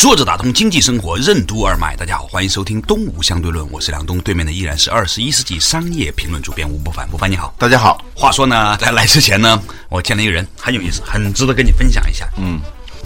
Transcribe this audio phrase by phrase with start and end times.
[0.00, 8.02] 坐着打通经济生活任督二脉，大家好，欢迎收听《东吴相对论》，我是梁东，对面的依然是二十一世纪商业评论主编吴不凡，不凡你好，大家好。
[8.16, 12.26] 话说呢，在来之前呢，我见了一个人，很有意思，很值得跟你分享一下。
[12.38, 12.58] 嗯，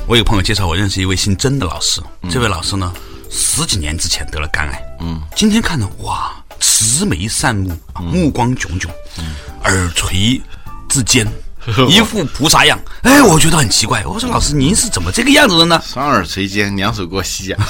[0.06, 2.92] 我有朋友介绍我认识一位姓曾的老师，这位老师呢，
[3.28, 8.88] 十几年之前得了肝癌，嗯，今天看到哇，慈眉善目，目光炯炯，
[9.64, 10.40] 耳垂
[10.88, 11.26] 之间。
[11.88, 14.04] 一副菩萨样，哎，我觉得很奇怪。
[14.04, 15.82] 我说老师，您是怎么这个样子的呢？
[15.86, 17.66] 双耳垂肩，两手过膝啊。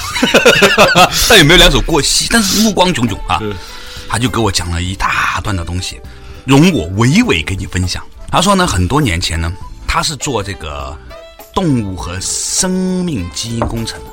[1.29, 2.27] 但有没有两手过膝？
[2.29, 3.41] 但是目光炯炯啊。
[4.07, 5.99] 他就给我讲了一大段的东西，
[6.45, 8.03] 容我娓娓给你分享。
[8.29, 9.51] 他说呢，很多年前呢，
[9.87, 10.97] 他是做这个
[11.53, 14.05] 动物和生命基因工程的，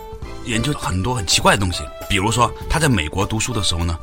[0.45, 1.81] 研究很多很奇怪的东西。
[2.09, 3.97] 比如说他在美国读书的时候呢。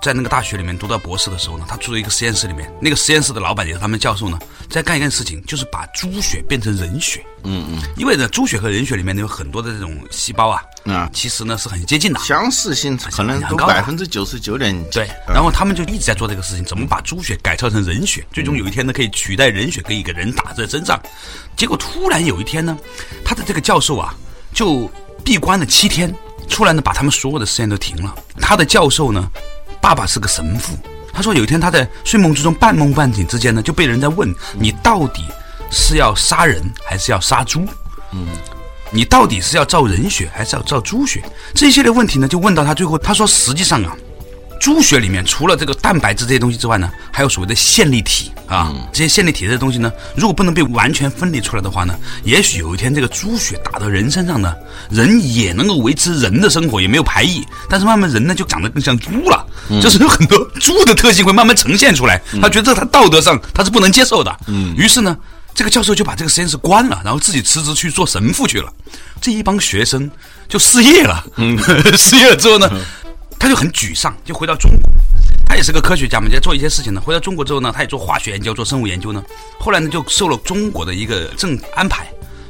[0.00, 2.72] 在那个大学里面读到博士的时候呢，他住在一个实验室里面。
[2.80, 4.38] 那个实验室的老板也是他们教授呢，
[4.70, 7.24] 在干一件事情，就是把猪血变成人血。
[7.44, 7.82] 嗯嗯。
[7.96, 14.74] 因为呢，猪血和人血里面呢有很多的这种细胞啊，啊，其实呢是很接近的，相似性可能都百分之九十九点。
[14.90, 15.08] 对。
[15.26, 21.00] 然后他们就一直在做这个事情，怎么把猪血改造成人血，最终有一天呢可以取代人血给一个人打在身上。
[21.56, 22.78] 结果突然有一天呢，
[23.24, 24.14] 他的这个教授啊
[24.54, 24.88] 就
[25.24, 26.14] 闭关了七天，
[26.48, 28.14] 突然呢把他们所有的实验都停了。
[28.40, 29.28] 他的教授呢。
[29.80, 30.76] 爸爸是个神父，
[31.12, 35.24] 他说有一天他在睡梦之中半梦半醒之间呢，就被人在问你到底
[35.70, 37.66] 是要杀人还是要杀猪？
[38.12, 38.26] 嗯，
[38.90, 41.22] 你到底是要造人血还是要造猪血？
[41.54, 43.96] 这一系列问题呢，就问到他最后，他说实际上啊。
[44.58, 54.54] 猪血里面除了这个蛋白质这些东西之外呢，还有所谓的线粒体啊，这些线粒体这些东西呢，如果不能被完全分离出来的话呢，也许有一天这个猪血打到人身上呢，
[54.90, 59.46] 人也能够维持人的生活，也没有排异，但是慢慢人呢就长得更像猪了，
[59.80, 65.16] 就是有很多猪的特性会慢慢呈现出来，他觉得他道德上他是不能接受的，嗯，于是呢，
[65.54, 68.72] 这个教授就把这个实验室关了，然后自己辞职去做神父去了，
[69.20, 70.10] 这一帮学生
[70.48, 71.58] 就失业了，嗯，
[71.96, 72.70] 失业了之后呢。
[73.38, 74.80] 他就很沮丧，就回到中国。
[75.46, 77.00] 他也是个科学家嘛，在做一些事情呢。
[77.00, 79.24] 回到中国之后呢，他也做化学研究，做生物研究呢。
[79.58, 82.06] 后来呢，就受了中国的一个政安排，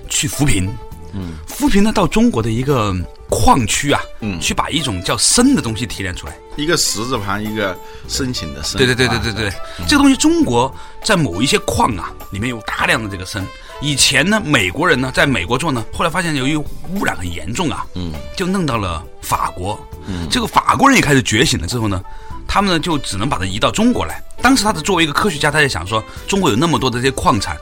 [0.09, 0.69] 去扶贫。
[1.13, 2.93] 嗯，扶贫呢，到中国的一个
[3.31, 6.37] 矿区啊，嗯，去把一种叫砷的东西提炼出来。
[6.57, 7.77] 一个石字旁，一个
[8.09, 8.77] 申请的申。
[8.77, 9.53] 对对对对对对，
[9.87, 13.43] 这个东西中国在某一些矿啊，里面有大量的这个砷。
[13.81, 19.79] 以前呢，美国人呢，在美国做呢，后来发现由于污染很严重啊，嗯，就弄到了法国。
[20.07, 22.03] 嗯这个法国人也开始觉醒了之后呢，
[22.47, 24.23] 他们呢就只能把它移到中国来。
[24.43, 27.57] 当时他的作为一个科学家，他在想说，中国有那么多的这些矿产，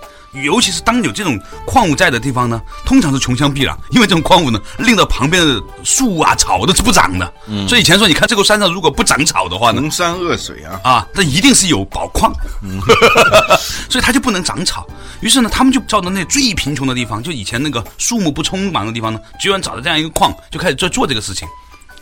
[0.44, 7.32] 尤其是当有这种矿物在的地方呢，通常是穷乡僻壤，因为这种矿物呢，令到旁边的树啊草都是不长的。
[7.46, 12.32] 嗯，所以以前说，你看这个山上如果不长草的话呢，穷山恶水啊，啊，这一定是有宝矿。
[12.62, 12.80] 嗯，
[13.88, 14.86] 所以它就不能长草。
[15.20, 21.48] 于是呢，他们就照着那最贫穷的地方，就以前那个树木不充满的地方呢，居然找到这样一个矿，就开始在做这个事情。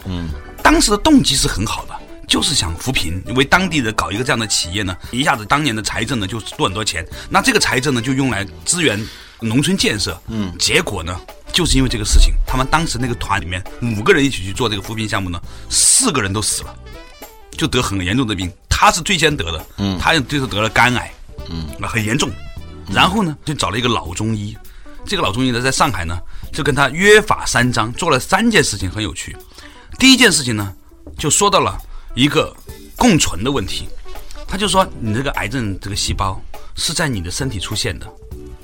[0.07, 0.29] 嗯，
[0.63, 1.95] 当时的动机是很好的，
[2.35, 9.01] 就是想扶贫，为当地人搞一个这样的企业呢，一下子当年的财政呢就多很多钱，那这个财政呢就用来支援
[9.39, 10.21] 农村建设。
[10.27, 11.17] 嗯，结果呢，
[11.53, 15.41] 就是因为这个事情，他们当时那个团里面五个人一起去做这个扶贫项目呢，
[15.71, 16.77] 四个人都死了，
[17.53, 21.15] 就得很严重的病，他是最先得的，嗯，他就是得了肝癌，
[21.49, 22.29] 嗯，那很严重，
[22.93, 24.59] 然后呢就找了一个老中医，
[25.07, 26.19] 这个老中医呢在上海呢
[26.53, 29.37] 就跟他约法三章，做了三件事情，很有趣。
[30.01, 30.75] 第一件事情呢，
[31.17, 31.79] 就说到了
[32.15, 32.55] 一个
[32.97, 33.89] 共存的问题。
[34.47, 36.41] 他就说，你这个癌症这个细胞
[36.77, 38.07] 是在你的身体出现的，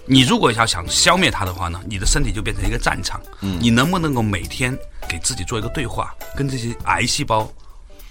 [0.06, 3.20] 你如果要想消灭它的话呢，你的身体就变成一个战场。
[3.40, 4.76] 嗯，你能不能够每天
[5.08, 7.50] 给自己做一个对话，跟这些癌细胞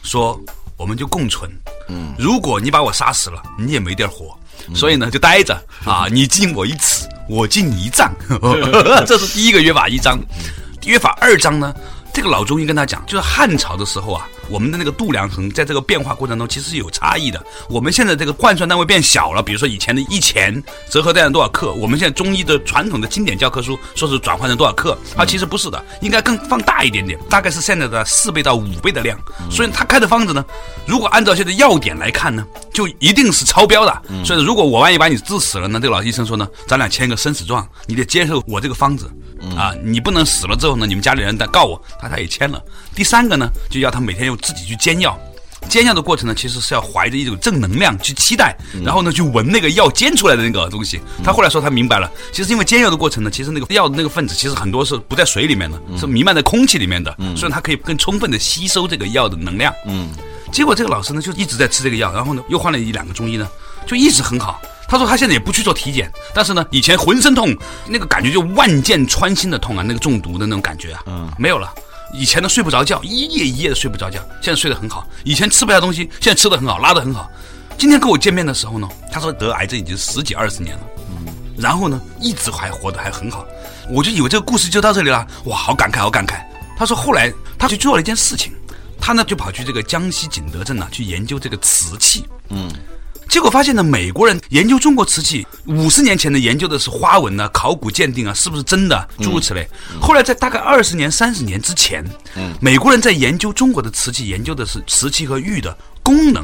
[0.04, 0.38] 说，
[0.76, 1.50] 我们就共存。
[1.88, 4.38] 嗯，如果你把我杀死了，你也没地儿活，
[4.76, 8.14] 所以呢，就待着啊， 你敬我一尺，我敬你一丈。
[9.08, 10.20] 这是第一个约法一章。
[10.86, 11.74] 约法二章呢？
[12.20, 17.42] 这个老中医跟他讲，就是汉朝的时候啊，我们的那个度量衡在这个变化过程中其实是有差异的。
[17.70, 29.18] 我们现在这个换算单位变小了，比如说以前的一钱折合代多少克，我们现在中医的传统的经典教科书说是转换成多少克，它其实不是的，应该更放大一点点，大概是现在的四倍到五倍的量。
[29.50, 30.44] 所以他开的方子呢，
[30.86, 34.02] 如果按照现在要点来看呢，就一定是超标的。
[34.26, 39.10] 所以如果我万一把你治死了呢，这个老医生说呢，咱俩签个生死状，你得接受我这个方子。
[39.56, 42.62] 啊，你不能死了之后呢，你们家里人再告我，他他也签了。
[42.96, 45.18] 第三个呢，就要他每天用自己去煎药。
[45.68, 51.02] 煎药的过程呢，其实是要怀着一种正能量去期待，然后呢去闻那个药煎出来的那个东西。
[51.22, 59.74] 他后来说他明白了，其实因为煎药的过程呢，其实那个药的那个分子其实很多是不在水里面的，是弥漫在空气里面的，所以它可以更充分的吸收这个药的能量。
[59.86, 60.10] 嗯，
[60.50, 63.46] 结果这个老师呢就一直在吃这个药，然后呢又换了一两个中医呢，
[63.86, 64.62] 就一直很好。
[64.90, 67.56] 他说他现在也不去做体检，但是呢以前浑身痛，
[67.88, 71.72] 那个感觉就万箭穿心的痛啊，那个中毒的那种感觉啊，嗯，没有了。
[72.12, 75.08] 以前呢睡不着觉，一夜一夜的睡不着觉，现在睡得很好。
[75.24, 77.30] 以前吃不下东西，现在吃得很好，拉得很好。
[77.78, 80.82] 今天跟我见面的时候呢，他说得癌症已经十几二十年了，
[81.12, 83.46] 嗯，然后呢一直还活得还很好。
[83.92, 86.44] 我就以为这个故事就到这里了，哇，好感慨，好感慨。
[86.76, 88.52] 他说后来他去做了一件事情，
[89.00, 92.68] 他呢就跑去这个江西景德镇呢去研究这个瓷器，嗯。
[93.30, 99.68] 结果发现呢，美国人研究中国瓷器，五十年前的研究的是花纹呢，考古鉴定啊，是不是真的，诸如此类。
[100.02, 102.04] 后来在大概二十年、三十年之前，
[102.36, 106.44] 嗯，美国人在研究中国的瓷器，研究的是瓷器和玉的功能，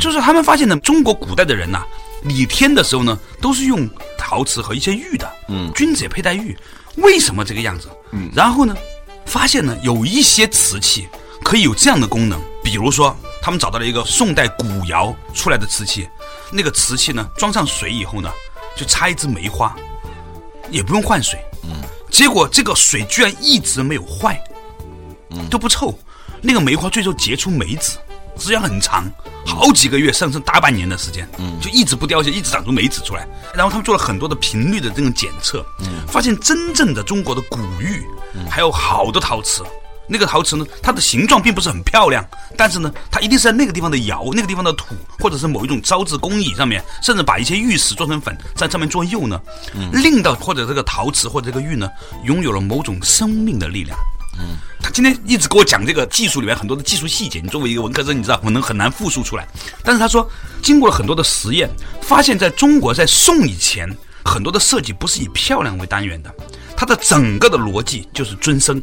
[0.00, 1.82] 就是他们发现呢，中国古代的人呐，
[2.22, 3.86] 礼天的时候呢，都是用
[4.16, 6.56] 陶瓷和一些玉的，嗯，君子也佩戴玉，
[6.96, 7.88] 为什么这个样子？
[8.12, 8.74] 嗯，然后呢，
[9.26, 11.06] 发现呢，有一些瓷器
[11.44, 16.08] 可以有这样的功能，比如说，他们找到了一个宋代古窑出来的瓷器。
[16.52, 18.30] 那个瓷器呢，装上水以后呢，
[18.76, 19.74] 就插一支梅花，
[20.70, 21.42] 也不用换水。
[21.64, 21.70] 嗯，
[22.10, 24.38] 结果这个水居然一直没有坏，
[25.50, 25.98] 都不臭。
[26.42, 27.98] 那个梅花最终结出梅子，
[28.36, 29.10] 时间很长，
[29.46, 33.26] 好几个月，甚至大半年的时间，嗯，就一直不凋谢，一直长出梅子出来。
[33.54, 38.04] 然后他们做了很多的频率的这种检测，嗯，发现真正的中国的古玉，
[38.50, 39.62] 还有好的陶瓷。
[40.08, 42.24] 那个陶瓷呢，它的形状并不是很漂亮，
[42.56, 49.40] 但是呢，它一定是在那个地方的窑、那个地方的土，或者是某一种烧制工艺上面，甚至把一些玉石做成粉，在上面做釉呢，
[49.92, 51.88] 令到或者这个陶瓷或者这个玉呢，
[52.24, 53.96] 拥有了某种生命的力量。
[54.38, 59.46] 嗯，他今天一直给我讲这个技术里面很多的技术细节，你作为一个文科生，你知道我能很难复述出来。
[59.84, 60.28] 但是他说，
[60.62, 61.68] 经过了很多的实验，
[62.00, 63.86] 发现在中国在宋以前，
[64.24, 66.34] 很多的设计不是以漂亮为单元的，
[66.74, 68.82] 它的整个的逻辑就是尊生。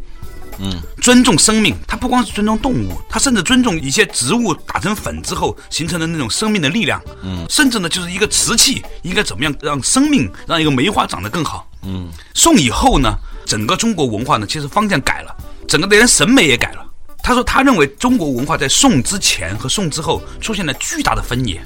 [0.62, 7.02] 嗯，尊重生命，它不光是尊重动物，它甚至尊重一些植物打成粉之后形成的那种生命的力量。
[7.24, 11.66] 嗯，甚至呢，就是一个瓷器应该怎么样让生命让一个梅花长得更好。
[11.84, 13.16] 嗯，宋以后呢，
[13.46, 15.34] 整个中国文化呢，其实方向改了，
[15.68, 16.86] 整个的人审美也改了。
[17.24, 21.62] 他说，他认为中国文化在宋之前和宋之后出现了巨大的分野，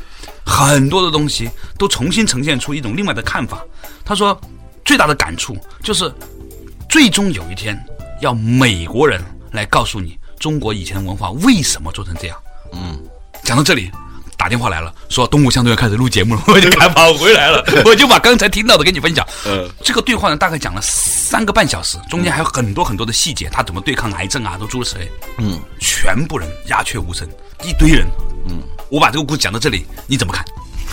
[0.46, 1.50] 很多的东西
[1.80, 3.64] 都重新呈现出一种另外的看法。
[4.06, 4.40] 他说，
[4.86, 6.14] 最大的感触就是，
[6.90, 7.84] 最终有一天。
[8.24, 9.22] 要美国人
[9.52, 12.38] 来告诉你中国以前的文化为什么做成这样？
[12.72, 12.98] 嗯，
[13.44, 13.92] 讲到这里，
[14.38, 19.28] 打电话来了，说东吴相对要开始录节目了， 我就赶跑回来了， 我就把刚才听到的跟你分享。
[19.46, 25.12] 呃，这个对话呢，大概讲了三个半小时，中间还有很多很多的细节，他怎么对抗癌症啊，都诸如此类。
[25.38, 27.28] 嗯，全部人鸦雀无声，
[27.64, 28.08] 一堆人。
[28.48, 30.44] 嗯，我把这个故事讲到这里，你怎么看？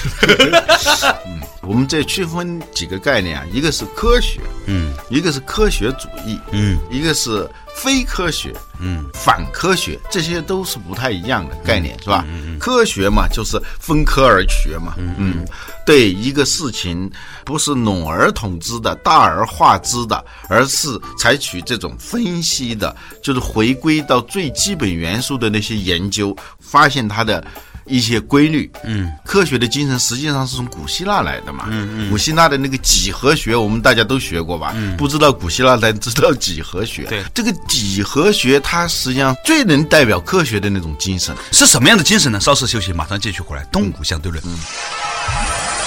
[1.27, 12.25] 嗯，我们再区分几个概念啊，一个是科学，嗯，一个是科学主义，嗯，一个是非科学，嗯，反科学，这些都是不太一样的概念，是吧？
[12.59, 15.45] 科学嘛，就是分科而学嘛，嗯，
[15.85, 17.11] 对一个事情
[17.45, 20.89] 不是笼而统之的、大而化之的，而是
[21.19, 27.45] 采取这种分析的，就是回归到最基本元素的那些研究，发现它的。
[27.91, 34.73] 一些规律，嗯，科学的精神实际上是从古希腊来的嘛，嗯嗯，古希腊的那个几何学，我们大家都学过吧？
[34.77, 37.03] 嗯，不知道古希腊才知道几何学。
[37.05, 42.39] 对，这个几何学它实际上最能代表科学的那种精神，是什么样的精神呢？
[42.41, 43.65] 稍事休息，马上继续回来。
[43.73, 44.43] 东古相对论。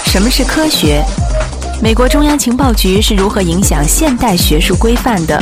[0.06, 1.04] 什么是科学？
[1.82, 5.42] 美国中央情报局是如何影响现代学术规范的？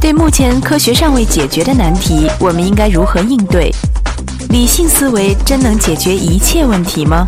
[0.00, 3.70] 对目前科学尚未解决的难题，我们应该如何应对？
[4.50, 7.24] 理性思维真能解决一切问题吗？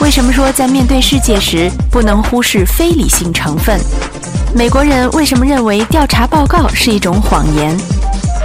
[0.00, 3.80] 为什么说在面对世界时不能忽视非理性成分？
[4.54, 7.76] 美国人为什么认为调查报告是一种谎言？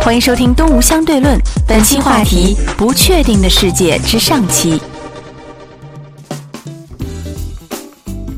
[0.02, 4.82] 欢迎收听《东吴相对论》，本期话题：不确定的世界之上期。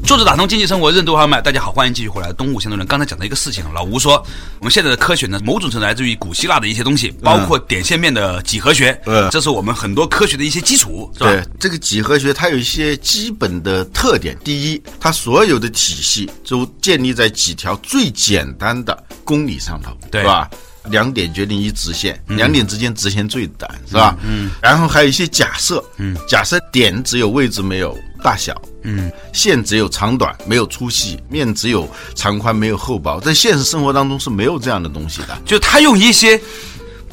[0.05, 2.31] 作者打通经济生活任督二脉，大家好，欢迎继续回来。
[2.33, 4.21] 东吴相对论刚才讲的一个事情，老吴说，
[4.59, 11.31] 我们现在的科学呢，某种程度来自于古希腊的一些东西，包括点线面的几何学，嗯，这是我们很多科学的一些基础，是吧？
[11.31, 20.49] 对，这个几何学它有一些基本的特点，第一，它所有的体系都建立在几条最简单的公理上头，对吧？
[20.89, 24.17] 两点决定一直线，两点之间直线最短，是吧？
[24.21, 24.51] 嗯。
[24.61, 27.97] 然后还有一些假设，嗯，假设点只有位置没有。
[28.23, 33.19] 大小，嗯，线只有长短，没有粗细；面只有长宽，没有厚薄。
[33.19, 35.37] 在现实生活当中是没有这样的东西的。
[35.45, 36.39] 就他用一些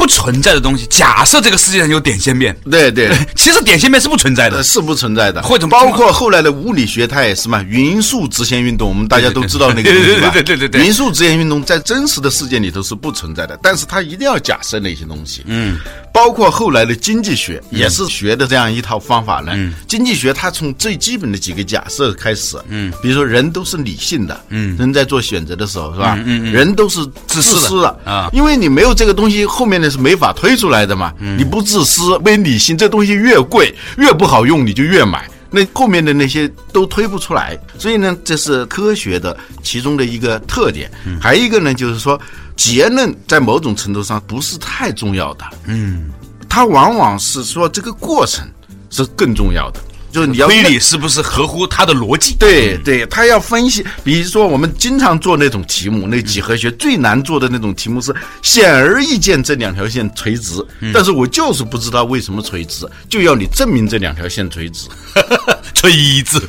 [0.00, 4.56] 不存在的东西，假设这个世界上有点线面，对对， 其实点线面是不存在的。
[4.56, 4.62] 呃，。
[4.70, 10.30] 是不存在的，或者包括后来的物理学，它也是嘛，匀速直线运动，我们大家都知道那个东西吧？
[10.32, 10.80] 对对对对对。
[10.80, 15.42] 对匀速直线运动在真实的世界里头是不存在的，但是它一定要假设那些东西。
[15.46, 15.76] 嗯，
[16.14, 19.52] 包括后来的经济学也是学的这样一套方法呢。
[19.56, 26.14] 嗯，经济学它从最基本的几个假设开始，嗯，比如说人都是理性的，嗯，人在做选择的时候是吧？
[26.24, 28.30] 嗯嗯，人都是自私的啊。
[28.32, 31.12] 因为你没有这个东西，后面的是没法推出来的嘛。
[31.18, 35.28] 你不自私，没理性，这东西越贵越不好用，你就越买。
[35.52, 40.88] 那后面的那些都推不出来，所以呢，这是科学的其中的一个特点。
[41.20, 42.18] 还有一个呢，就是说
[42.54, 45.44] 结论在某种程度上不是太重要的。
[45.66, 46.12] 嗯，
[46.48, 48.46] 它往往是说这个过程
[48.90, 49.80] 是更重要的，
[50.12, 52.34] 就是你要推理是不是合乎他的逻辑？
[52.38, 64.88] 对对，他要分析，比如说我们经常做那种题目，那几何学最难做的那种题目是显而易见这两条线垂直，但是我就是不知道为什么垂直，就要你证明这两条线垂直。
[65.72, 66.46] 锤子，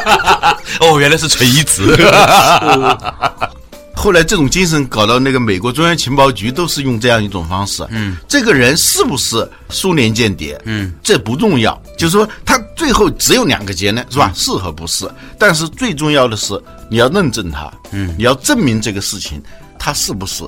[0.80, 1.96] 哦，原来是锤子。
[4.00, 7.86] 后来这种精神搞到那个美国中央情报局都是用这样一种方式。
[7.90, 10.58] 嗯，这个人是不是苏联间谍？
[10.64, 14.32] 嗯，这不重要，就是说他最后只有两个结论，是吧？
[14.34, 15.06] 是和不是。
[15.38, 19.38] 但是最重要的是你要认证他，嗯，你要证明这个事情
[19.78, 20.44] 他是不是。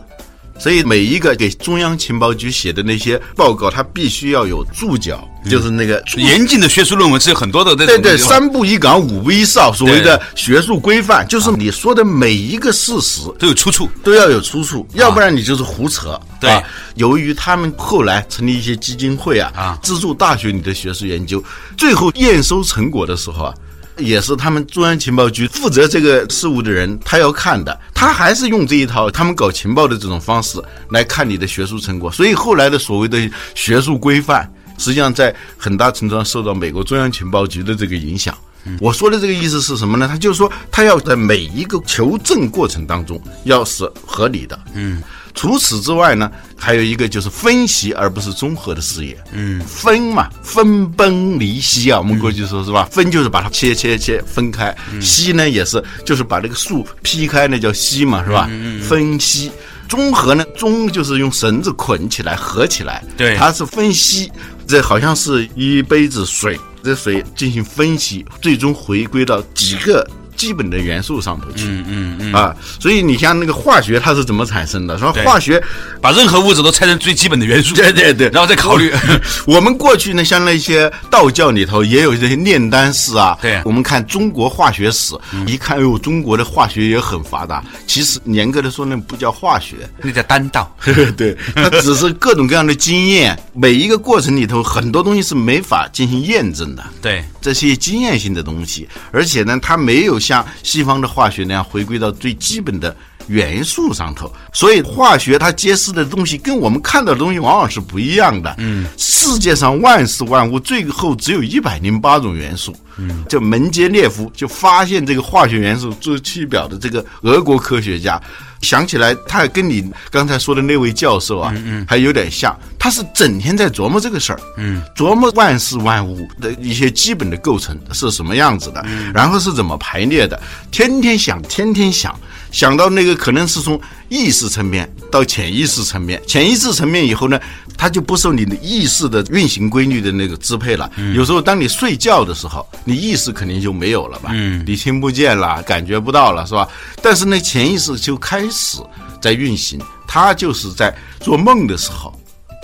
[0.62, 13.90] 所以每一个给中央情报局写的那些报告，它必须要有注脚，就是那个严谨的学术论文是有很多的对对，三步一岗，五步一哨，所谓的学术规范，就是你说的每一个事实都有出处。
[14.04, 16.16] 都要有出处，要不然你就是胡扯。
[16.40, 16.62] 对啊
[16.94, 21.42] 由于他们后来成立一些基金会啊，啊资助大学里的学术研究，
[21.76, 23.54] 最后验收成果的时候啊。
[23.98, 32.10] 也是他们中央情报局负责这个事务的人，他要看的，他还是用这一套他们搞情报的这种方式来看你的学术成果。
[32.10, 38.36] 所以后来的所谓的学术规范，实际上在很大程度上受到美国中央情报局的这个影响。
[38.80, 40.06] 我说的这个意思是什么呢？
[40.06, 44.56] 他就是说，他要在每一个求证过程当中要是合理的。
[44.72, 45.02] 嗯，
[45.34, 49.16] 除此之外呢，还有一个就是分析，而不是综合的视野。
[49.32, 52.86] 嗯，分嘛，分崩离析啊，我们过去说是吧？
[52.90, 58.50] 分就是把它切切切分开，析呢也是就是把这个树劈开，那叫析嘛，是吧？
[58.82, 59.50] 分析。
[59.88, 64.30] 综合呢，综就是用绳子捆起来合起来，对它是分析，
[64.66, 70.08] 这好像是一杯子水，这水进行分析，最终回归到几个
[70.42, 71.66] 基本的元素上头去。
[71.66, 74.98] 嗯嗯嗯啊，所以你像那个化学，它是怎么产生的？
[74.98, 75.62] 说化学，
[76.00, 78.92] 把任何物质都拆成最基本的元素， 对对对，然后再考虑。
[79.46, 83.38] 我们过去呢，像那些道教里头也有这些炼丹师啊。
[83.40, 85.14] 对我们看中国化学史，
[85.46, 87.62] 一看，哎呦，中国的化学也很发达。
[87.86, 90.74] 其实严格的说，那不叫化学，那叫丹道。
[91.16, 96.82] 对，它只是各种各样的经验，每一个过程里头很多东西是没法进行验证的。
[97.00, 100.31] 对，这些经验性的东西，而且呢，它没有像
[100.62, 102.96] 西方的化学那样回归到最基本的
[103.28, 108.54] 元素上头，所以化学它揭示的东西跟我们看到的东西往往是不一样的。
[108.58, 112.74] 嗯，世界上万事万物最后只有一百零八种元素。
[112.98, 118.20] 嗯，就门捷列夫就发现这个化学元素周期表的这个俄国科学家。
[118.60, 122.56] 想起来，他还跟你刚才说的那位教授啊，嗯还有点像。
[122.78, 132.14] 他是整天在琢磨这个事儿，嗯，琢磨万事万物的一些基本的构成是什么样子的，然后是怎么排列的，天天想，天天想，
[132.52, 137.40] 想到那个可能是从意识层面到潜意识层面，潜意识层面以后呢，
[137.76, 140.88] 它就不受你的意识的运行规律的那个支配了。
[141.14, 144.30] 有时候当你睡觉的时候，你意识肯定就没有了吧？
[144.34, 146.68] 嗯，你听不见了，感觉不到了，是吧？
[147.02, 148.78] 但是那，潜意识就开始
[149.20, 152.14] 在运行，它就是在做梦的时候，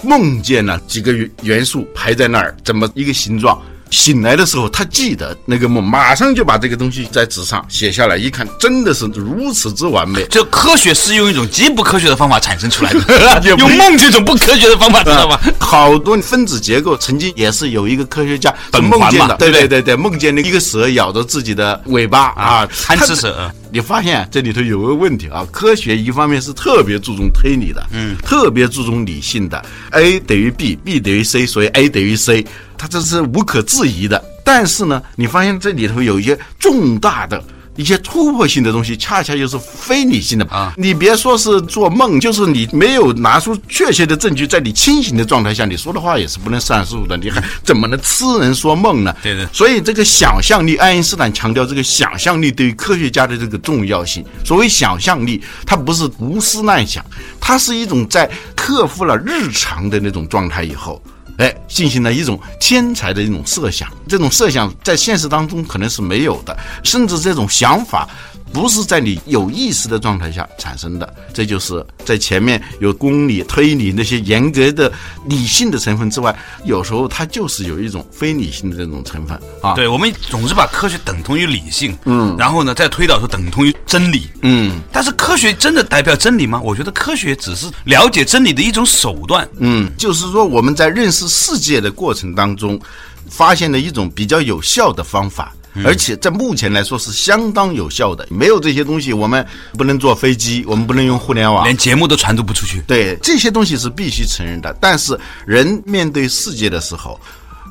[0.05, 3.61] 梦见了几个元元素排在那儿，怎么一个形状。
[3.91, 10.25] 醒来的时候，他记得那个梦，马上就把这个东西在纸上写下来，一看真的是如此之完美。
[10.31, 15.39] 这科学是用一种极不科学的方法产生出来的， 用梦这种不科学的方法，知道吗？
[15.59, 32.47] 好多分子结构曾经也是有一个科学家苯梦见的，对对对对对，梦见那一个蛇咬着自己的尾巴啊，贪吃蛇你发现这里头有个问题啊，科学一方面是特别注重推理的，嗯，特别注重理性的，A 等于 B，B 等于 C，所以 A 等于 C，
[32.79, 34.23] 它这是无可置疑的。
[34.45, 37.43] 但是呢，你发现这里头有一些重大的
[37.77, 47.17] 一些突破性的东西，恰恰又是非理性的啊你别说是做梦，就是你没有拿出确切的证据，在你清醒的状态下，你说的话也是不能算数的。
[47.17, 49.15] 你还怎么能痴人说梦呢？
[49.23, 54.25] 对对所以这个想象力，爱因斯坦强调这个想象力对于科学家的这个重要性。
[54.43, 57.05] 所谓想象力，它不是胡思乱想，
[57.39, 61.01] 它是一种在克服了日常的那种状态以后。
[61.39, 68.09] 哎，进行了一种天才的一种设想，这种设想在现实当中可能是没有的，甚至这种想法
[68.53, 71.15] 不是在你有意识的状态下产生的。
[71.33, 74.93] 这就是在前面有公理、推理那些严格的
[75.27, 86.61] 理性的成分之外，有时候它就是有一种非理性的这种成分啊。，对，我们总是把科学等同于理性，嗯，然后呢，再推导出等同于真理，嗯但是科学真的代表真理吗？
[86.63, 89.49] 我觉得科学只是了解真理的一种手段。
[89.59, 92.81] 嗯，就是说我们在认识世界的过程当中，
[93.29, 95.55] 发现了一种比较有效的方法。
[95.85, 102.81] 而且在目前来说是相当有效的，没有这些东西，我们不能坐飞机，我们不能用互联网，连节目都传递不出去。
[102.87, 104.77] 对这些东西是必须承认的。
[104.81, 107.21] 但是人面对世界的时候，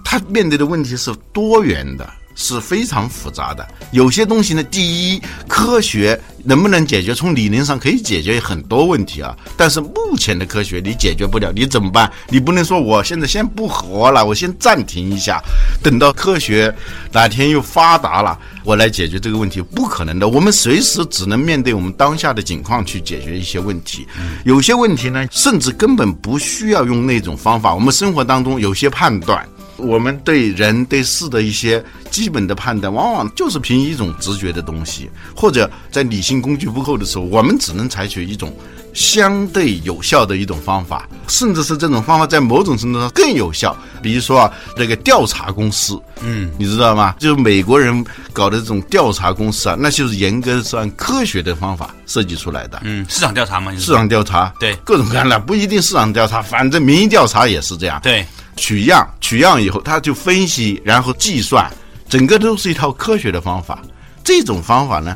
[0.04, 3.68] 他面对的问题是多元的，是非常复杂的。
[3.92, 7.14] 有些东西呢，第一，科学能不能解决？
[7.14, 12.10] 从理论上可以解决很多问题啊，但是目前的科学你解决不了，你怎么办？
[12.30, 15.42] 你不能说我现在先不活了，我先暂停一下，
[15.82, 16.74] 等到科学
[17.12, 20.28] 哪天又发达了，我来解决这个问题，不可能的。
[20.28, 24.08] 我们随时只能面对我们当下的境况去解决一些问题。
[24.46, 27.74] 有些问题呢，甚至根本不需要用那种方法。
[27.74, 29.44] 我们生活当中有些判断。
[29.78, 38.52] 我们对人对事的一些基本的判断，往往就是凭一种直觉的东西，或者在理性工具不够的时候，我们只能采取一种
[38.98, 43.78] 相对有效的一种方法，甚至是这种方法在某种程度上更有效。
[44.02, 47.14] 比如说啊，这个调查公司，嗯，你知道吗？
[47.20, 52.82] 就是美国人搞的这种调查公司啊，那就是严格是按科学的方法设计出来的。
[52.86, 58.00] 嗯，市场调查嘛，市场调查，对各种各样的，不一定市场调查，反正民意调查也是这样。
[58.02, 58.26] 对，
[58.56, 61.72] 取样，取样以后他就分析，然后计算，
[62.10, 63.80] 整个都是一套科学的方法。
[64.24, 65.16] 这种方法呢，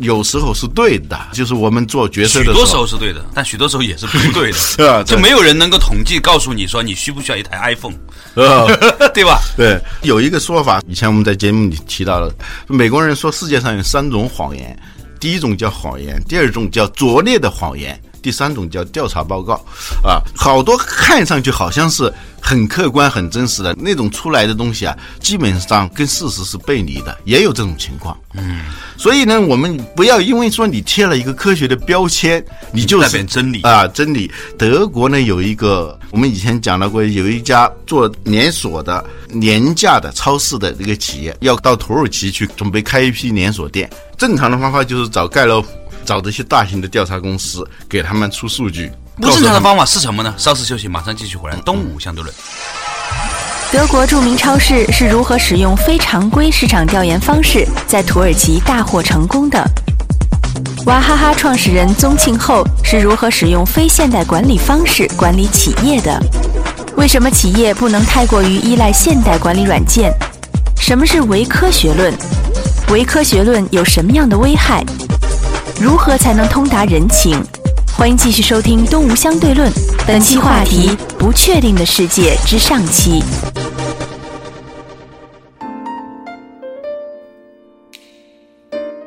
[0.00, 2.54] 有时候是对的，就是我们做决策的时候。
[2.54, 4.50] 许多时候是对的，但许多时候也是不对
[4.86, 7.94] 啊的，就没有人能够统计告诉你说你需不需要一台 iPhone，
[8.34, 8.66] 呃
[9.14, 9.38] 对吧？
[9.56, 12.32] 对，有一个说法，以前我们在节目里提到了，
[12.66, 14.78] 美国人说世界上有三种谎言，
[15.20, 18.00] 第一种叫谎言，第二种叫拙劣的谎言。
[18.22, 19.54] 第三种叫调查报告，
[20.02, 28.16] 啊，好多看上去好像是很客观、很真实的那种出来的东西啊，基本上跟事实是背离的，也有这种情况。
[28.34, 28.60] 嗯，
[28.96, 34.30] 所以呢，我们不要因为说你贴了一个科学的标签，你就是代表真理啊，真理。
[34.56, 43.90] 德国呢有一个，我们以前讲到过，有一家做连锁的廉价的超市的这个企业，要到土耳其去准备开一批连锁店。
[44.16, 45.68] 正常的方法就是找盖洛普，
[46.04, 48.90] 找这些大型的调查公司，给他们出数据。
[49.16, 50.34] 不正常的方法是什么呢？
[50.36, 51.56] 稍事休息，马上继续回来。
[51.58, 52.34] 东吴相对论，
[53.70, 59.62] 德国著名超市是如何使用非常规市场调研方式在土耳其大获成功的？
[60.86, 66.18] 娃哈哈创始人宗庆后是如何使用非现代管理方式管理企业的？
[66.96, 70.12] 为什么企业不能太过于依赖现代管理软件？
[70.78, 72.12] 什么是伪科学论？
[72.88, 74.82] 伪科学论有什么样的危害？
[75.80, 77.42] 如何才能通达人情？
[77.96, 79.72] 欢迎继续收听《东吴相对论》，
[80.06, 83.22] 本期话题：不确定的世界之上期。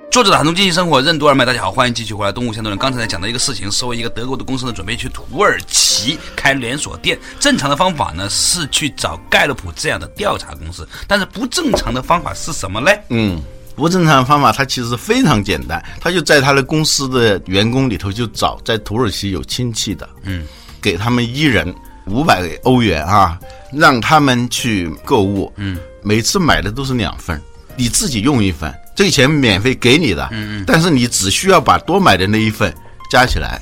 [0.09, 1.45] 作者打通经济生活，任督二脉。
[1.45, 2.31] 大家好，欢迎继续回来。
[2.31, 7.19] 东吴相对论刚才在讲到一个事情，作为一个德国的公司呢，准备去土耳其开连锁店。
[7.39, 12.99] 正常的方法呢是去找盖洛普这样的调查公司，但是不正常的方法是什么嘞？
[13.09, 13.39] 嗯，
[13.75, 20.45] 不正常的方法，他其实非常简单，他就在他的公司的员工里头就找在土耳其有亲戚的，嗯，
[20.81, 21.73] 给他们一人
[22.05, 23.39] 五百欧元啊，
[23.71, 27.41] 让他们去购物，嗯，每次买的都是两份，
[27.75, 32.73] 你自己用一份，这个钱免费给你的，嗯嗯，但是你只需要把多买的那一份
[33.09, 33.59] 加起来，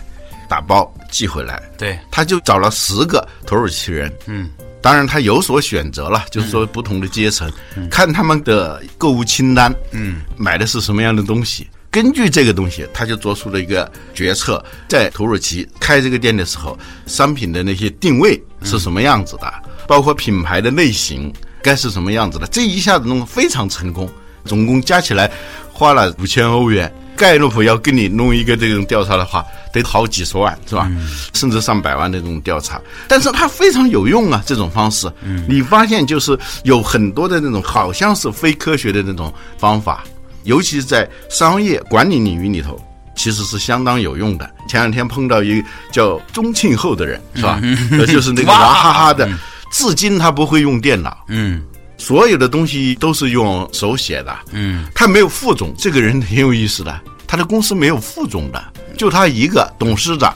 [0.49, 4.49] 打包寄回来，对，他就找了十个土耳其人，嗯，
[4.81, 7.51] 当然他有所选择了，就是说不同的阶层，
[7.89, 11.67] 看他们的购物清单，嗯，买的是什么样的东西。
[11.91, 19.53] 根据这个东西，他就做出了一个决策，在土耳其开这个店的时候，商品的那些定位是什么样子的，
[19.87, 24.09] 包括品牌的类型该是什么样子的，这一下子弄得非常成功，
[24.45, 25.29] 总共加起来
[25.71, 26.91] 花了五千欧元。
[27.21, 30.91] 盖洛普要跟你弄一个这种调查的话，得好几十万，是吧？
[31.35, 35.07] 甚至上百万的这种调查，但是它非常有用啊，这种方式。
[35.47, 40.03] 你发现就是有很多的那种好像是非科学的那种方法，
[40.45, 42.75] 尤其是在商业管理领域里头，
[43.15, 44.49] 其实是相当有用的。
[44.67, 47.61] 前两天碰到一个叫钟庆后的人，是吧？
[47.91, 49.29] 呃就是那个娃哈哈的，
[49.71, 51.61] 至今他不会用电脑，嗯
[52.01, 54.35] 所有的东西都是用手写的。
[54.53, 56.99] 嗯他没有副总，这个人挺有意思的。
[57.27, 60.35] 他的公司没有副总的，就他一个董事长、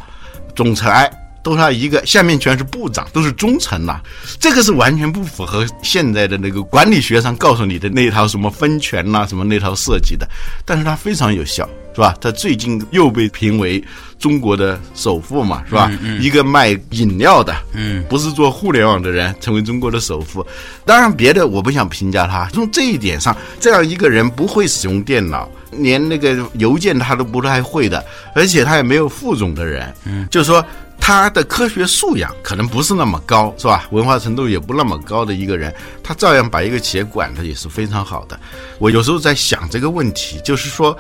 [0.56, 1.12] 总裁
[1.44, 4.00] 都他一个，下面全是部长，都是中层呐、
[4.40, 10.28] 这个是完全不符合现在的那个管理学上告诉你的那套什么分权呐、什么那套设计的。
[10.64, 12.14] 但是他非常有效，是吧？
[12.20, 13.82] 他最近又被评为
[14.20, 15.90] 中国的首富嘛，是吧？
[16.20, 20.46] 一个卖饮料的，嗯，不是做互联网的人成为中国的首富。
[20.86, 22.50] 当然，别的我不想评价他。
[22.54, 28.04] 从这一点上，这样一个人不会使用电脑，连那个邮件他都不太会的，
[28.36, 30.64] 而且他也没有副总的人，嗯，就是说。
[30.98, 33.86] 他的科学素养可能不是那么高，是吧？
[33.92, 38.40] 文化程度也不那么高的一个人，他照样把一个企业管的也是非常好的。
[38.80, 40.98] 我有时候在想这个问题，就是说，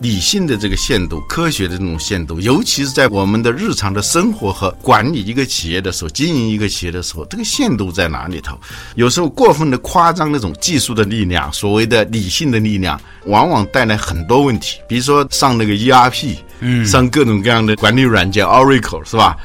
[0.00, 8.58] 理性的这个限度，科学的这种限度，尤其是在我们的日常的生活和管理一个企业的时候，经营一个企业的时候，这个限度在哪里头？
[8.96, 14.78] 有时候过分的夸张那种技术的力量，所谓的理性的力量，往往带来很多问题。
[14.86, 19.36] 比如说上那个 ERP，嗯，上各种各样的管理软件，Oracle 是吧？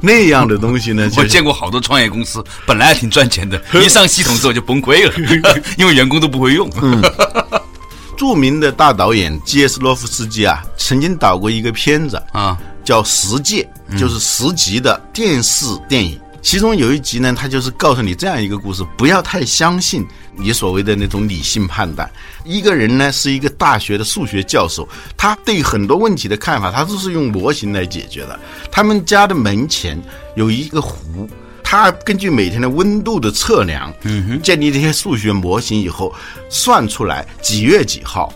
[0.00, 5.12] 那样的东西呢， 就我见过好多创业公司，本来还挺赚钱的，一上系统之后就崩溃了，
[5.76, 6.70] 因为员工都不会用。
[8.16, 16.18] 著名的大导演基耶斯洛夫斯基啊，曾经导过一个片子啊，叫《十戒》，就是十集的电视电影。
[16.42, 22.08] 其中有一集呢，他就是告诉你这样一个故事：不要太相信你所谓的那种理性判断。
[22.44, 28.38] 一个人呢是一个大学的数学教授，他对很多问题的看法，他都是用模型来解决的。
[28.70, 30.00] 他们家的门前
[30.36, 31.28] 有一个湖。
[31.68, 36.14] 他根据每天的温度的测量，嗯哼，建立这些数学模型以后，
[36.48, 38.32] 算出来几月几号，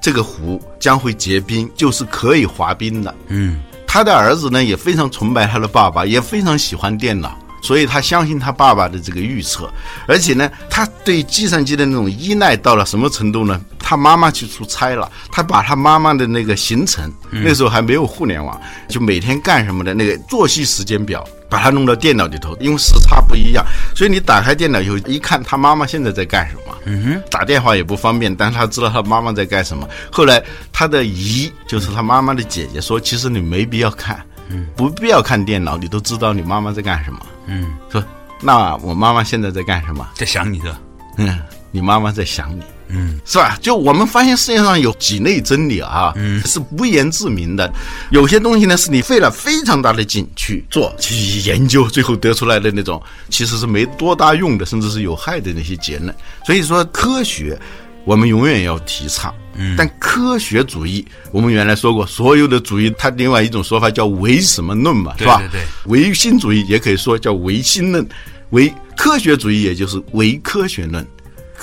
[0.00, 3.14] 这个湖将会结冰，就是可以滑冰的。
[3.28, 9.70] 嗯，他的儿子呢也非常崇拜他的爸爸，也非常喜欢电脑，所以他相信他爸爸的这个预测，
[10.06, 13.60] 而且呢，他对计算机的那种依赖到了什么程度呢？
[13.78, 21.26] 他妈妈去出差了，他把他妈妈的那个行程，那时候还没有互联网，就每天干什么的那个作息时间表。
[21.50, 26.76] 把它弄到电脑里头，因为时差不一样，所以你打开电脑以后一看，他妈妈现在在干什么？
[26.84, 29.84] 嗯哼，打电话也不方便，但是他知道他妈妈在干什么。
[30.12, 30.40] 后来
[30.72, 37.18] 他的姨，就是他妈妈的姐姐说，其实你没必要看，嗯，不必要看电脑，你都知道你妈妈在干什么。
[37.50, 38.02] 嗯，说
[38.40, 40.08] 那我妈妈现在在干什么？
[40.14, 40.78] 在想你的，
[41.18, 41.38] 嗯，
[41.72, 42.62] 你妈妈在想你。
[42.92, 43.56] 嗯，是吧？
[43.62, 47.72] 就我们发现世界上有几类真理啊，嗯，是不言自明的。
[48.10, 56.12] 有些东西呢，是你费了非常大的劲去做、去研究，最后得出来的那种，其实是没多大用的，甚至是有害的那些结论。
[56.44, 57.56] 所以说，科学
[58.04, 59.32] 我们永远要提倡。
[59.54, 65.38] 嗯，但科学主义，我们原来说过，所有的主义，它另外一种说法叫唯什么论嘛，是吧？
[65.38, 68.06] 对对对，唯心主义也可以说叫唯心论，
[68.50, 71.06] 唯科学主义也就是唯科学论。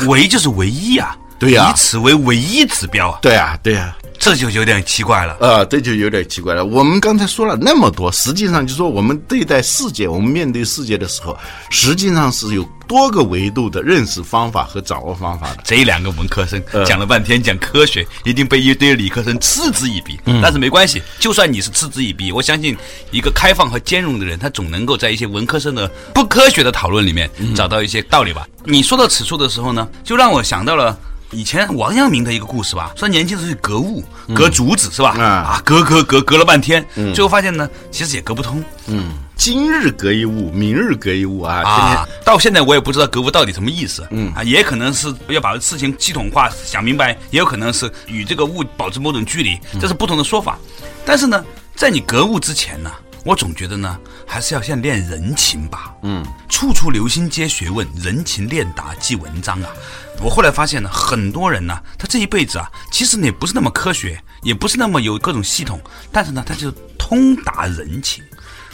[0.06, 3.98] 唯就是唯一啊，对呀以此为唯一指标啊，对啊，对啊。
[4.20, 5.38] 这就有点奇怪了。
[5.40, 6.66] 呃，这就有点奇怪了。
[6.66, 11.38] 我们刚才说了那么多，实际上就说我们对待世界，我们面对世界的时候，
[11.70, 15.60] 实际上是有多个维度的认识方法和掌握方法的。
[15.64, 20.20] 这两个文科生呃讲了半天讲科学，一定被一堆理科生嗤之以鼻。
[20.42, 22.76] 但是没关系，就算你是嗤之以鼻，我相信
[23.12, 28.48] 一个开放和兼容的人，他总能够在一些文科生的不科学的讨论里面找到一些道理吧。
[28.64, 30.98] 你说到此处的时候呢，就让我想到了。
[31.32, 35.10] 以前王阳明的一个故事吧，说年轻时候去割物，格竹子是吧？
[35.20, 41.62] 啊啊，割割割割了半天，最后发现呢，其实也格不通嗯，今日隔一物，明日隔一物啊。
[41.64, 42.08] 啊。
[42.24, 50.58] 到现在我也不知道格物到底什么意思，嗯啊，也可能是要把事情系统化想明白，也有可能是与这个物保持某种距离，这是不同的说法。
[51.06, 51.44] 但是呢，
[51.76, 52.90] 在你格物之前呢，
[53.26, 55.94] 我总觉得呢，还是要先练人情吧。
[56.04, 59.70] 嗯，处处留心皆学问，人情练达即文章啊。
[60.20, 65.80] 我后来发现呢，很多人呢，他这一辈子啊，其实也不是那么科学，也不是那么有各种系统，
[66.12, 68.24] 但是呢，他就通达人情。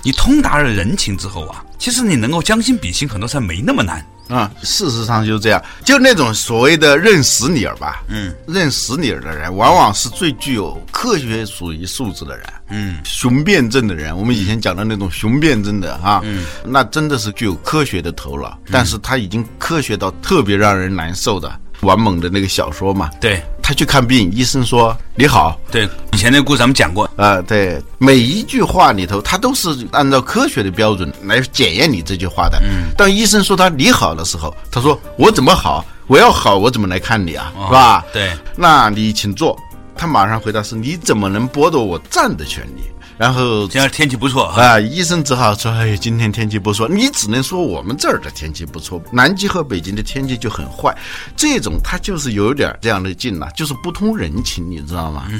[0.03, 4.05] 你通达了人情之后啊，其实你能够将心比心，很多事儿没那么难。
[4.29, 14.17] 啊，事实上就是这样，就那种所谓的认死理儿吧，嗯，认死理儿的人，往往是最具有科学主义素质的人，嗯，雄辩证的人。
[14.17, 21.59] 我们以前讲的那种雄辩证的啊，嗯，那真的是具有科学的头脑，但是他已经科学到特别让人难受的。
[21.83, 32.59] 王猛的那个小说嘛，对他去看病，医生说你好，对，以前那个故事咱们讲过，啊、对，每一句话里头，他都是按照科学的标准来检验你这句话的。
[32.61, 35.85] 嗯，当医生说他你好的时候，他说我怎么好？
[36.07, 37.53] 我要好，我怎么来看你啊？
[37.67, 38.05] 是吧？
[38.11, 39.57] 对，那你请坐。
[39.95, 42.81] 他马上回答是：你怎么能剥夺我站的权利？
[43.17, 46.87] 然后今天天气不错啊，医生只好说：哎，今天天气不错。
[46.87, 50.95] 你只能说我们这儿的天气不错，南极和北京的天气就很坏。
[51.35, 55.27] 这种他就是有点这样的劲了，就是不通人情，你知道吗？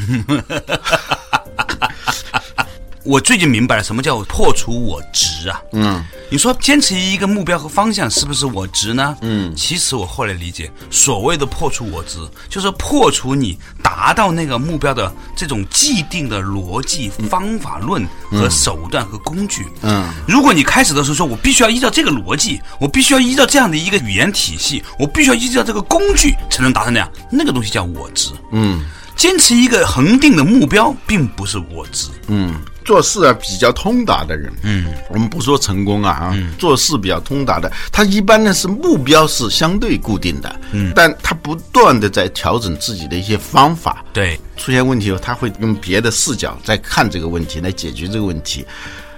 [3.05, 5.61] 我最近明白了什么叫破除我执啊！
[5.73, 9.17] 嗯，你说坚持一个目标和方向是不是我执呢？
[9.19, 13.59] 嗯，其实我后来理解，所谓的破除我执，就是破除你
[13.95, 19.67] 达到那个目标的这种既定的逻辑、方法论和手段和工具。
[19.83, 28.31] 嗯，如果你开始的时候说我必须要依照这个逻辑，我必须要依照这样的一个语言体系，我必须要依照这个工具才能达成那样，那个东西叫我执。
[28.51, 28.83] 嗯，
[29.15, 32.09] 坚持一个恒定的目标，并不是我执。
[32.27, 32.55] 嗯。
[32.83, 48.65] 做事啊比较通达的人，嗯，我们不说成功啊啊，做事比较通达的，他一般呢是目标是相对固定的，嗯，但他不断的在调整自己的一些方法，对，出现问题后他会用别的视角在看这个问题来解决这个问题，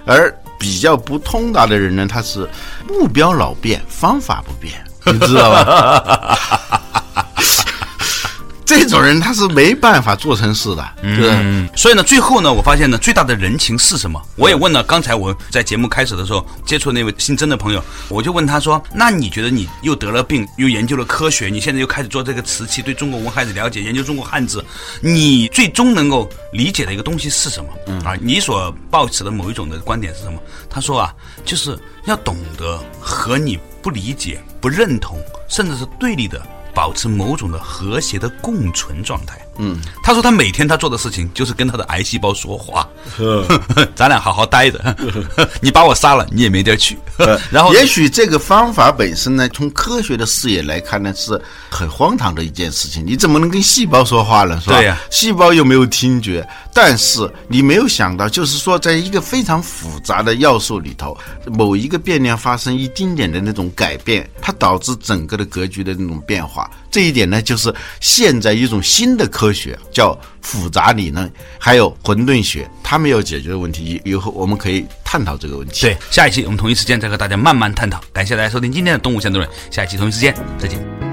[0.04, 2.48] 而比较不通达的人呢，他是
[2.88, 4.74] 目标老变，方法不变，
[5.04, 6.38] 你知道吧？
[8.66, 14.20] 这种人他是没办法做成事的，嗯，所以呢，最后呢，我发现呢，最大的人情是什么？
[14.34, 24.64] 我也问了，刚才我在节目开始的时候接触那位姓曾的朋友，我就问他说：“那你觉得你又得了病，又研究了科学，你现在又开始做这个瓷器，对中国文化的了解，研究中国汉字，
[25.00, 27.70] 你最终能够理解的一个东西是什么？
[28.04, 36.44] 啊，你所抱持的某一种的观点是什么？”他说啊，就是要懂得和你不理解、不认同，甚至是对立的。
[36.76, 39.45] 保持某种的和谐的共存状态。
[39.58, 42.86] 嗯，他说他每天他做的事情就是跟他的癌细胞说话。
[43.94, 44.96] 咱俩好好待着，
[45.60, 46.98] 你把我杀了，你也没地儿去。
[47.50, 51.40] 然后，也许这个方法本身呢，从科学的视野来看呢，是
[51.70, 53.04] 很荒唐的一件事情。
[53.06, 54.60] 你怎么能跟细胞说话呢？
[54.62, 54.76] 是吧？
[54.76, 56.46] 对呀，细胞又没有听觉。
[56.74, 61.16] 但是你没有想到，就是说，在一个非常复杂的要素里头，
[61.46, 66.70] 某一个变量发生一丁点的那种改变，它导致整个的格局的那种变化。
[66.96, 75.82] 这一点呢，就是现在一种新的科学，叫复杂理论，还有混沌学，他们要解决的问题，以后我们可以探讨这个问题。
[75.82, 78.00] 对，下一期我们同一时间再和大家慢慢探讨。
[78.14, 81.05] 感谢大家收听今天的《动物相对论》，下一期同一时间再见。